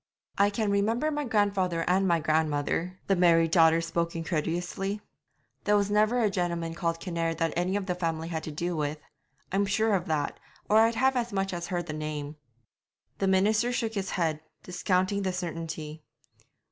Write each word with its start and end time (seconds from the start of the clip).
'I 0.39 0.49
can 0.49 0.71
remember 0.71 1.11
my 1.11 1.25
grandfather 1.25 1.85
and 1.87 2.07
my 2.07 2.19
grandmother 2.19 2.97
the 3.05 3.15
married 3.15 3.51
daughter 3.51 3.81
spoke 3.81 4.15
incredulously 4.15 4.99
'there 5.63 5.77
was 5.77 5.91
never 5.91 6.19
a 6.23 6.29
gentleman 6.31 6.73
called 6.73 6.99
Kinnaird 6.99 7.37
that 7.37 7.53
any 7.55 7.75
of 7.75 7.85
the 7.85 7.93
family 7.93 8.29
had 8.29 8.41
to 8.45 8.51
do 8.51 8.75
with. 8.75 8.97
I'm 9.51 9.67
sure 9.67 9.93
of 9.93 10.07
that, 10.07 10.39
or 10.67 10.77
I'd 10.79 10.95
have 10.95 11.15
as 11.15 11.31
much 11.31 11.53
as 11.53 11.67
heard 11.67 11.85
the 11.85 11.93
name.' 11.93 12.37
The 13.19 13.27
minister 13.27 13.71
shook 13.71 13.93
his 13.93 14.09
head, 14.17 14.41
discounting 14.63 15.21
the 15.21 15.31
certainty. 15.33 16.01